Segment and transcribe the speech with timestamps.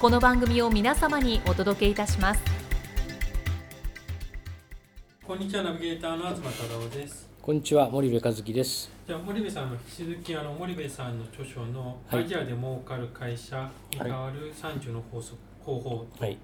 [0.00, 2.40] この番組を皆様にお届けいたします。
[5.22, 7.28] こんにちはナビゲーターの東忠夫です。
[7.42, 8.90] こんにちは森部和樹です。
[9.06, 12.24] じゃあ森部さんの引き続きあの森部さんの著書の「はい。
[12.24, 16.38] アジアで儲かる会社に代わる30の法則方法」とはい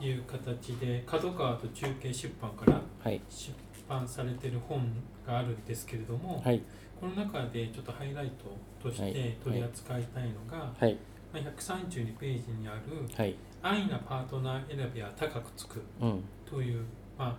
[0.00, 3.20] いう形で角川と中継出版からはい。
[3.28, 3.52] 出
[3.88, 4.88] 版されている本
[5.26, 6.62] があるんですけれども、はい。
[7.00, 8.30] この中でちょっとハイライ
[8.80, 9.12] トとしはい。
[9.12, 10.92] て取り扱いたいのが、はい。
[10.94, 12.80] まあ、132ページにある
[13.16, 16.82] はい「安易なパートナー選びは高くつくうん」という、
[17.18, 17.36] まあ、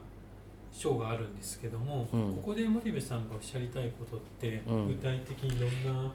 [0.71, 2.33] 章があるんですけども、うん。
[2.35, 4.87] ここで森部さんがおっしゃりたいことって、うん。
[4.87, 6.09] 具体的にどんな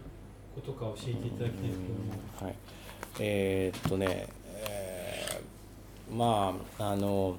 [0.54, 2.44] ことか教えていただきたいと思います。
[2.44, 2.54] はい。
[3.20, 5.16] えーっとね、えー
[6.10, 7.36] まああの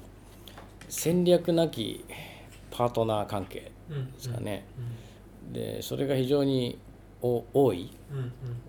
[0.88, 2.04] 戦略なき
[2.70, 4.66] パートナー関係うんですかね、
[5.50, 6.78] うでそれが非常に
[7.22, 7.90] お多い？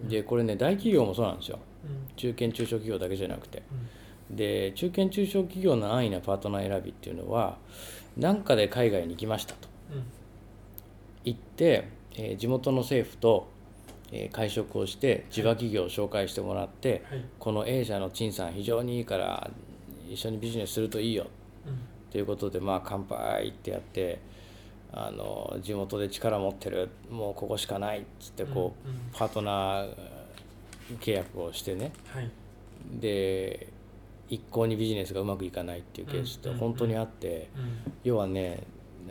[0.03, 1.59] でこれね大企業もそうなんですよ。
[1.85, 2.15] うん。
[2.15, 3.63] 中堅中小企業だけじゃなくて。
[4.29, 4.35] うん。
[4.35, 7.57] で中堅中小企業の安易なパートナー選びっていうのは
[8.17, 9.67] 何かで海外に行きましたと。
[9.93, 10.03] うん。
[11.25, 13.47] 行って、えー地元の政府と、
[14.11, 17.25] えー会食をして地場企業を紹介してもらって、はい。
[17.39, 19.49] この A 社の陳さん非常にいいから
[20.09, 21.27] 一緒にビジネスするといいよ。
[21.67, 21.79] うん。
[22.11, 24.19] ということでまあ乾杯ってやって
[24.91, 29.01] あの地元で力持ってるもうここしかないっつってこう、うんうん。
[29.13, 29.89] パートナー
[30.99, 31.91] 契約をしてね。
[32.07, 32.29] はい。
[32.99, 33.67] で
[34.29, 37.93] 一向にビジネスがうまくいかないっていうケースってうんうん本当にあって、うん。
[38.03, 38.63] 要はね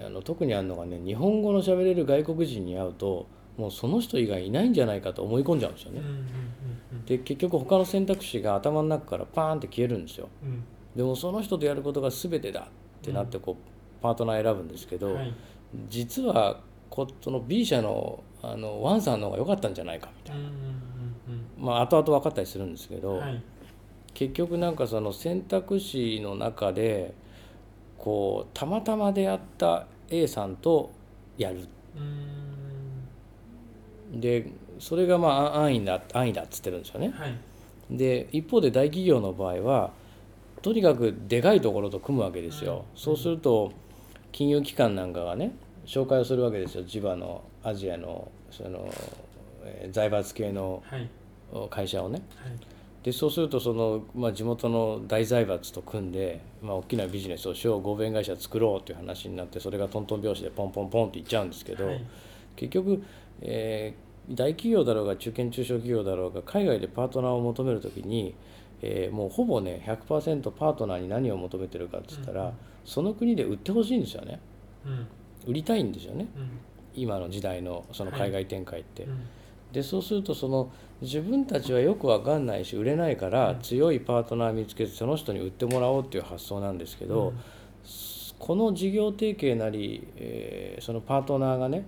[0.05, 6.01] あの特にあるのがね日本語の喋れる外国人に会うともうその人以外いないんじゃないかと思い込んじゃうんですよね。
[6.01, 6.07] うん。
[6.07, 6.25] うんうん
[7.07, 10.29] で結局他の選択肢が頭の中からパーンって消えるんですよ。
[10.43, 10.63] うん。
[10.95, 12.65] でもその人とやることが全てだっ
[13.01, 15.35] てなってこうパートナー選ぶんですけど、うんはい
[15.89, 23.43] 実はこその B 社のあのワンさんの方が良かったんじゃないかみたいな、うんうんうんまあ後々分かったりするんですけど、うんはい。
[24.15, 27.15] 結局なんかその選択肢の中で
[27.99, 30.91] こうたまたま出会った A さんと
[31.37, 31.69] やる。
[34.13, 34.21] うん。
[34.21, 37.13] でそれがまあ安易だ安易だっつってるんですよね。
[37.15, 37.37] はい。
[37.91, 39.91] で一方で大企業の場合は
[40.63, 43.01] とにかくでかいところと組むわけですよ、うん。
[43.01, 43.73] そうすると
[44.33, 45.53] 金融機関なんかがね
[45.87, 46.85] 紹介をするわけですよ。
[46.85, 48.89] 地場のアジアのその、
[49.65, 51.09] えー財閥系のはい。
[51.71, 52.23] 会社をね。
[52.37, 52.53] はい。
[53.03, 62.05] でそうするとその、まあ、地元の大財閥と組んで、まあ、大きなビジネスをしよう合弁会社作ろうという話になってそれがトントン拍子でポンポンポンっていっちゃうんですけど、はい。
[62.57, 63.03] 結局、
[63.43, 68.35] えー大企業だろうが中堅中小企業だろうが海外でパートナーを求めるときに、
[68.83, 72.53] えーもうほぼね100%パートナーに何を求めてるかって言ったら、うん。
[72.85, 74.41] その国で売ってほしいんですよね。
[74.87, 75.07] うん。
[75.47, 76.29] 売りたいんですよね。
[76.37, 76.49] うん。
[76.95, 79.05] 今の時代のその海外展開って。
[79.05, 79.21] うん。
[79.73, 80.73] でそうするとその
[81.03, 83.59] 自分たちはよく分かんないし売れないからうん。
[83.61, 87.35] 強いパートナー見つけてその人に売ってもらおうっていう発想なんですけど、
[88.39, 91.87] この事業提携なり、えーそのパートナーがねはい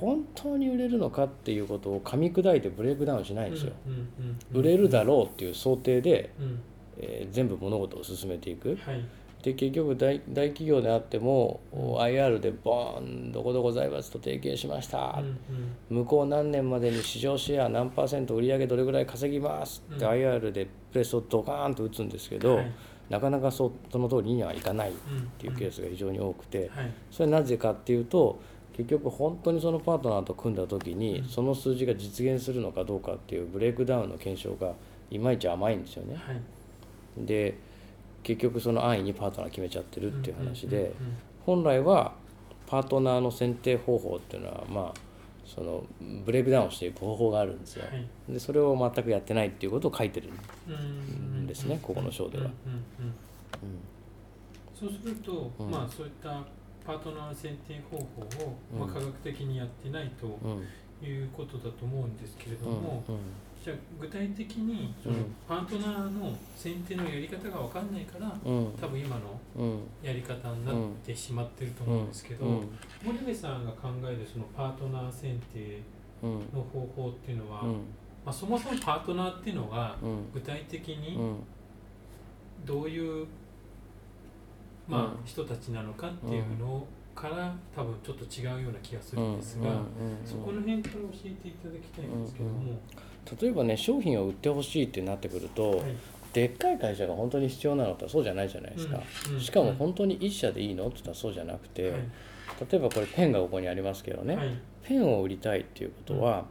[0.00, 3.72] 本当に売れるのかっていうことを噛み砕いてブレイクダウンしないんですよ。
[3.86, 6.60] うんうんうん売れるだろうっていう想定で、うん。
[6.98, 8.76] えー全部物事を進めていく。
[8.76, 9.04] はい。
[9.42, 11.80] で結局大大企業であっても、うん。
[11.96, 15.38] IR でボーンどこどこ財閥と提携しました、うん
[15.90, 15.96] うん。
[15.98, 20.10] 向こう何年までに市場シェア何パーセント売り上げどれぐらい稼ぎますってうん。
[20.10, 22.72] IR でプレスをドカーンと打つんですけど、はい。
[23.08, 26.92] なかなかそその通りにはいかないっうんていうケースが非常に多くてはい。
[27.10, 28.40] それはなぜかっていうと
[28.76, 31.28] 結局本当にそのパートナーと組んだ時にうん。
[31.28, 34.74] その数字が実現するのかどうかっていうブレイクダウンの検証が
[35.10, 36.16] いまいち甘いんですよね。
[36.16, 36.40] はい。
[37.18, 37.58] で
[38.22, 40.92] 結局その安易にパートナー決めちゃってるっていう話で。
[41.46, 42.12] 本来は
[42.66, 45.00] パートナーの選定方法っていうのはまあ
[45.44, 45.84] その
[46.24, 47.84] ブレイクダウンしていく方法があるんですよ。
[47.90, 48.06] はい。
[48.32, 50.28] でそれを全くやってないっていうことを書いてる、
[50.68, 52.48] うんですねここの章では。
[54.78, 55.70] そうすると、うん。
[55.70, 56.44] まあそういった
[56.84, 60.64] パートナー選定方法を、まあ、うん科学的にやってないとうん。
[61.02, 62.82] いうことだと思うんですけれどうん。
[62.82, 63.02] も、
[63.64, 65.34] じゃあ具体的にそのうん。
[65.48, 68.72] パートナーの選定のやり方が分かんないからうん。
[68.78, 69.80] 多分今のうん。
[70.02, 70.74] やり方になっ
[71.04, 72.68] てしまってるとうん思うんですけど、うん。
[73.02, 75.80] 森部さんが考えるそのパートナー選定
[76.22, 77.72] うんの方法っていうのは、うん。
[77.72, 77.80] ま
[78.26, 80.30] あ、そもそもパートナーっていうのがうん。
[80.34, 81.36] 具体的にうん。
[82.66, 83.26] どういう、
[84.90, 85.10] まあうん。
[85.24, 89.82] 人たちなのかっていうのから多分ちょっと違うような気がするんですが、うんうん
[90.24, 92.78] そこの辺から教えていただきたいんですけども、
[93.40, 95.96] 例えばね商品を売ってほしいってなってくると、はい。
[96.32, 99.34] でっかい会社が本当に必要なのってそうじゃないじゃないですか、うん。
[99.34, 99.40] うん。
[99.40, 102.00] しかも本当に一社でいいのって言ったらそうじゃなくて、はい。
[102.70, 104.58] 例えばこれペンがここにありますけどね、はい。
[104.84, 106.44] ペンを売りたいっていうことは、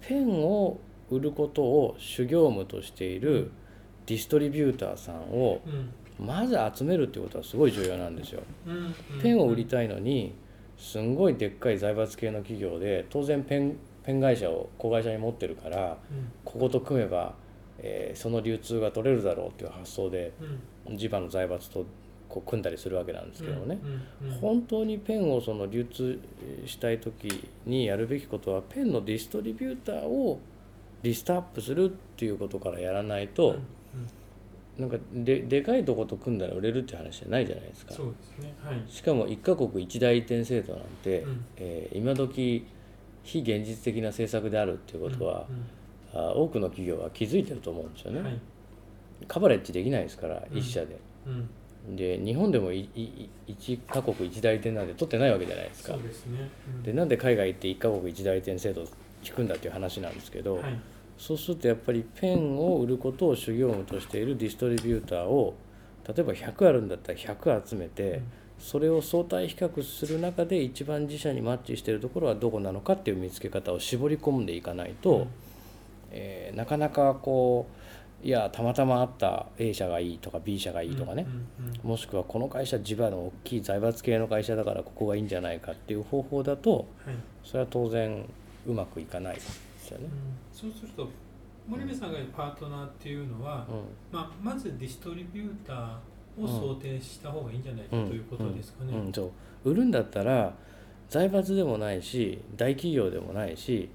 [0.00, 0.78] ペンを
[1.10, 3.50] 売ることを主業務としている
[4.06, 8.42] ディストリビューターさんをうんまず集めるっていうことはすごい重要なんですよ。
[9.22, 10.34] ペンを売りたいのに
[10.76, 16.30] すんごいでっかい財閥系の企業で当然ペンペン会社を子会社に持ってるからうん。
[16.44, 17.34] ここと組めば、
[17.78, 20.32] えーその流通が取れるだろうっていう発想で
[20.86, 20.96] うん。
[20.96, 21.86] 地場の財閥と
[22.28, 23.78] こう組んだりするわけなんですけどもね、
[24.40, 26.18] 本当にペンをその流通
[26.66, 30.40] したい時にやるべきことはペンのディストリビューターを
[31.02, 33.56] リストアップするっていうことからやらないと、
[34.78, 37.94] なんかででかいとこと組んだら売れるって話じゃないじゃないですか。
[37.94, 38.54] そうですね。
[38.60, 38.82] はい。
[38.88, 41.44] しかも一カ国一代移転制度なんて、うん。
[41.56, 42.66] えー今時
[43.22, 45.46] 非現実的な政策であるっていうことは、
[46.14, 48.20] うあ多くの企業は気づいてると思うんですよね。
[48.20, 48.38] んはい。
[49.28, 50.58] カバレッジできないですからうん。
[50.58, 50.98] 一社で。
[51.26, 51.30] う
[51.90, 51.96] ん。
[51.96, 55.92] で日本でもいいい一カ国一代移転なんて取ってないわけじゃないですか。
[55.92, 56.02] そう。
[56.02, 56.50] ですね。
[56.76, 56.82] うん。
[56.82, 58.86] でなんで海外行って一カ国一代移転制度を
[59.24, 60.80] 引くんだっていう話なんですけど、はい
[61.18, 65.54] そうするとやっぱりペンを売ることを主業務としているディストリビューターを
[66.06, 68.20] 例えば100あるんだったら100集めて、
[68.58, 75.28] それを相対比較する中で一番自社にマッチしているところはどこなのかっていう見つけ方を絞り込んでいかないと、うん。
[76.12, 77.66] えーなかなかこ
[78.22, 81.26] ういやたまたまあった A 社がいいとか B 社がいいとかね、
[81.82, 87.14] もしくはこの会社地場の大きい財閥系の会社だからここがいいんじゃないかっていう方法だとはい。
[87.44, 88.24] それは当然
[88.66, 89.38] うまくいかない
[89.84, 90.04] ですよね。
[90.04, 90.10] うん
[90.52, 91.08] そうすると
[91.68, 98.92] 森部さんがパートナーっていうのは、うまあ、まずディストリビューターを想定した方がいいんじゃないかんということですかね。
[99.14, 99.32] そ
[99.64, 99.70] う。
[99.70, 100.54] 売るんだったら
[101.08, 103.88] 財閥でもないし大企業でもないし、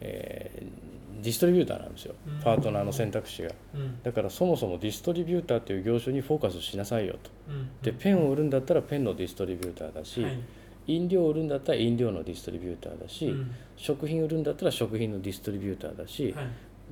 [0.00, 0.88] えー
[1.20, 2.14] ディストリビューターなんですよ。
[2.26, 2.40] うん。
[2.40, 3.50] パートナーの選択肢が。
[3.74, 4.00] うん。
[4.02, 7.30] だからそもそもディストリビューターという業種にフォーカスしなさいよと。
[7.48, 7.70] うん。
[7.82, 10.38] でペンを売るんだったらペンのディストリビューターだし、はい
[10.88, 13.54] 飲料を売るんだったら飲料のディストリビューターだし、うん。
[13.76, 16.46] 食品売るんだったら食品のディストリビューターだし、はい。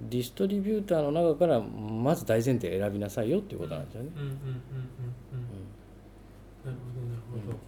[0.08, 4.10] ディストリビューターの中からまず大前提選びなさいよっていうことなんですよね。
[4.14, 4.34] なるほ
[7.00, 7.58] どなるほど、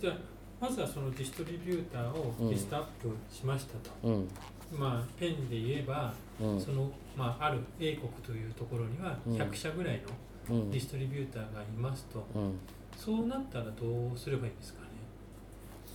[0.00, 0.18] じゃあ
[0.60, 4.14] まずはそのディストリビューターをリストアップしましたと、うん。
[4.14, 4.28] うん
[4.76, 6.60] まあペンで言えば、うん。
[6.60, 9.36] その、まあ、ある A 国というところにはうん。
[9.36, 10.02] 100社ぐらい
[10.48, 10.70] のうん。
[10.72, 12.58] ディストリビューターがいますと、うん。
[12.96, 14.80] そうなったらどうすればいいんですか？
[14.82, 14.85] ね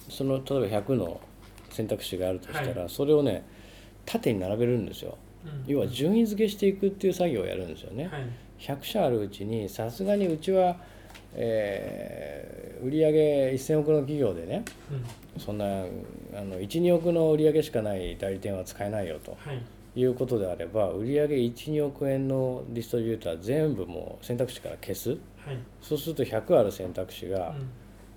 [0.09, 1.19] その例えば100の
[1.69, 3.43] 選択肢があるとしたら、はそれをね
[4.05, 5.17] 縦に並べるんですよ。
[5.45, 5.63] うん。
[5.67, 8.07] 要は順位付けしていくっていう作業をやるんですよね。
[8.07, 8.25] はい。
[8.59, 10.77] 100社あるうちにさすがにうちは、
[11.33, 14.65] えー売上1000億の企業でね
[15.35, 15.39] うん。
[15.41, 19.61] そんなあの12億の売上しかない代理店は使えないよとはい。
[19.93, 25.09] いうことであれば売上12億円のディストリビューター全部もう選択肢から消す。
[25.11, 25.19] はい。
[25.81, 27.53] そうすると100ある選択肢が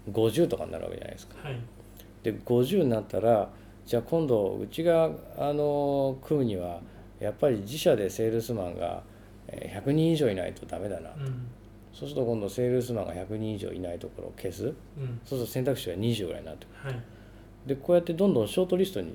[0.07, 0.15] うん。
[0.15, 1.37] 50とかになるわけじゃないですか。
[1.47, 1.59] はい
[2.25, 3.49] で50になったら
[3.87, 6.81] じゃあ今度うちがあの組むには
[7.21, 9.05] やっぱり自社でセールスマンが
[9.47, 11.47] えー100人以上いないとダメだな、うん。
[11.93, 14.65] そうすると今度セールスマンが100人以上いないところを消す。
[14.67, 14.69] う
[15.01, 15.21] ん。
[15.25, 16.95] そうすると選択肢が20ぐらいになってくはい。
[16.95, 17.01] る
[17.67, 19.15] でこうやってどんどんショートリストに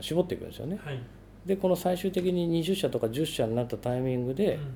[0.00, 0.78] 絞っていくんですよね。
[0.84, 1.00] はい。
[1.46, 4.74] でこの最終的に20社とか10社になったタイミングでうん。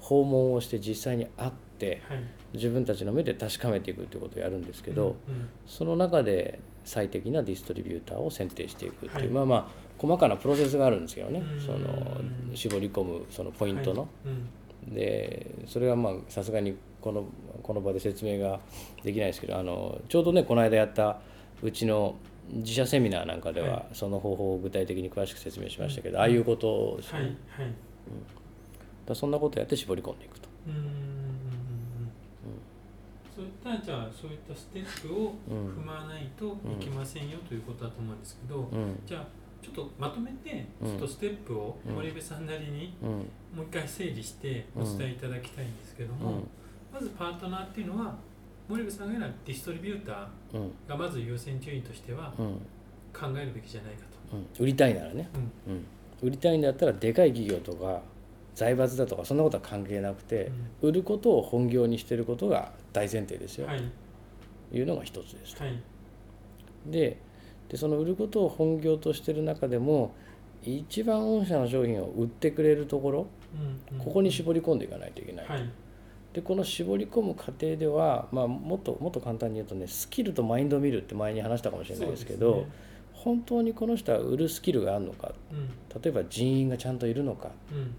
[0.00, 2.18] 訪問をして実際に会ってはい。
[2.52, 5.48] 自分たちの目で確かめていくっていうことをやるんですけど、うんうん。
[5.66, 9.28] その中で最適なディストリビューターを選定していくっていう、はい。
[9.28, 9.66] まあまあ
[9.98, 11.40] 細かなプロセスがあるんですけどね。
[11.40, 11.60] うん。
[11.60, 12.20] その
[12.54, 14.10] 絞り込むそのポイントの、はい。
[14.86, 14.94] うん。
[14.94, 17.26] でそれはまあさすがにこの
[17.62, 18.60] この場で説明が
[19.04, 21.20] できないですけどあのちょうどねこの間やった
[21.62, 22.16] うちの
[22.50, 23.86] 自社セミナーなんかでは、はい。
[23.92, 26.22] その方法を具体的に詳しく説明しましたけど、うん。
[26.22, 27.36] ああいうことですね、はい。
[29.04, 30.48] だそんなことやって絞り込んでいくと。
[30.66, 30.70] う
[33.38, 35.68] そういったじゃあそういったステップをうん。
[35.80, 38.98] 踏まないといけませんよということだと思うんですけど、うん。
[39.06, 39.26] じゃあ
[39.62, 40.90] ちょっとまとめてうん。
[40.90, 41.94] ちょっとステップをうん。
[41.94, 43.10] 森部さんなりにうん。
[43.10, 46.48] もう一回整理してお伝えいただきたいんですけども、うん。
[46.92, 48.16] まずパートナーっていうのは
[48.68, 50.62] 森部さんが言うのはディストリビュータうん。
[50.62, 52.54] ーがまず優先順位としてはうん。
[53.12, 55.28] 考えるべきじゃないかうん、売りたいならね、
[55.68, 55.86] うん、
[56.20, 58.02] 売りたいんだったらでかい企業とか
[58.58, 60.50] 財閥だとかそんなことは関係なくて、
[60.82, 64.76] 売ることを本業にしてることが大前提ですよ、はい。
[64.76, 65.54] い、うのが一つです。
[65.54, 65.62] と。
[65.62, 65.80] はい。
[66.84, 67.18] で
[67.68, 70.12] でその売ることを本業としてる中でも
[70.64, 73.26] 一番御社の商品を売ってくれるところ
[73.90, 74.04] うんうん。
[74.04, 75.46] ここに絞り込んでいかないといけない。
[75.46, 75.70] はい。
[76.32, 82.66] でこの絞り込む過程では、まあ、もっともっと簡単に言うとねスキルとマインドを見るって前に話したかもしれないですけど
[83.24, 85.32] 本当にこの人は売るスキルがあるのか？
[85.52, 85.68] うん。
[86.00, 87.50] 例えば人員がちゃんといるのか？
[87.72, 87.94] うん。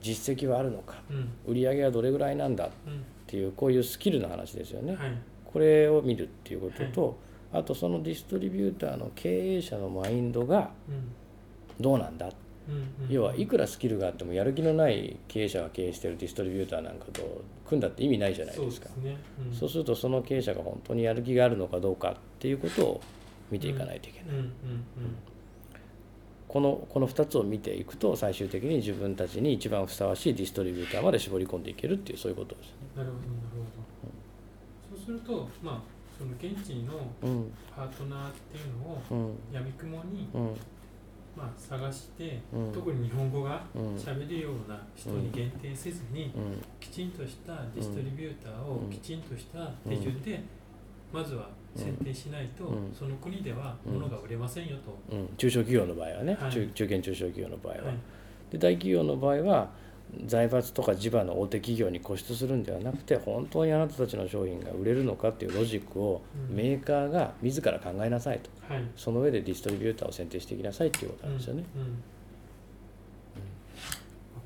[0.00, 1.02] 実績はあるのか？
[1.10, 1.28] うん。
[1.46, 2.66] 売り上げはどれぐらいなんだ？
[2.66, 3.04] っうん。
[3.26, 4.96] ていうこういうスキルの話ですよね。
[4.96, 5.12] はい。
[5.44, 7.18] これを見るっていうことと、
[7.52, 11.12] あとそのディストリビューターの経営者のマインドがうん。
[11.80, 12.30] どうなんだ？
[13.10, 18.88] 要はいくらスキルがあってもやる気のない経営者が経営してるディストリビューターなんかと組んだって意味ないじゃないですか。
[18.88, 19.18] そうですね。
[19.50, 19.54] うん。
[19.54, 23.00] そうするとその経営者が本当にやる気があるのかどうかっていうことを
[23.54, 24.52] 見ていかないといけない、うんうん
[26.46, 32.72] このこの2つを見ていくと最終的に自分たちに一番ふさわしいディストリビューターまで絞り込んでいけるっていうそういうことですね。
[32.96, 34.06] うんなるほどなるほ
[34.94, 34.96] ど。
[34.96, 35.82] そうするとまあ
[36.16, 37.52] その現地のうん。
[37.74, 39.54] パートナーっていうのをうん。
[39.54, 40.56] やみくもにうん。
[41.36, 42.72] まあ探してうん。
[42.72, 43.96] 特に日本語がうん。
[43.96, 46.62] 喋るような人に限定せずにうん。
[46.78, 48.90] きちんとしたディストリビューターをうん。
[48.90, 50.40] きちんとした手順で
[51.12, 52.94] まずは選定しないとうん。
[52.94, 55.16] その国では物が売れませんよと。
[55.16, 56.52] うん、中小企業の場合はね、はい。
[56.52, 57.96] 中中堅中小企業の場合は、はい。
[58.50, 59.70] で大企業の場合は
[60.26, 66.56] 財閥とか地場の大手企業に固執するんではなくて本当にあなたたちの商品が売れるのかっていうロジックをうん。
[66.56, 68.50] メーカーが自ら考えなさいと。
[68.72, 68.84] はい。
[68.96, 71.64] その上でディストリビューターを選定していきなさいっていうことなんですよね。
[71.74, 71.82] うん。
[71.82, 71.88] うん。
[71.88, 71.96] わ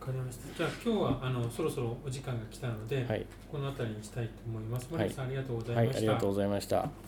[0.01, 0.57] かりました。
[0.57, 4.89] じゃあ今日はあのそろそろお時間が来たので、はい、この辺りにしたいと思います。
[4.89, 5.99] さん、ありがとうござはいい、ました。
[5.99, 7.08] ありがとうございました。